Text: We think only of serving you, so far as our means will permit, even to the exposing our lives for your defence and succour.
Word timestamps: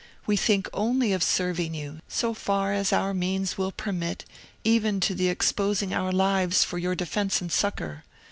We 0.25 0.35
think 0.35 0.67
only 0.73 1.13
of 1.13 1.21
serving 1.21 1.75
you, 1.75 1.99
so 2.07 2.33
far 2.33 2.73
as 2.73 2.91
our 2.91 3.13
means 3.13 3.55
will 3.55 3.71
permit, 3.71 4.25
even 4.63 4.99
to 5.01 5.13
the 5.13 5.29
exposing 5.29 5.93
our 5.93 6.11
lives 6.11 6.63
for 6.63 6.79
your 6.79 6.95
defence 6.95 7.39
and 7.39 7.51
succour. 7.51 8.03